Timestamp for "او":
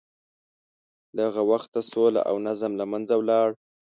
2.29-2.35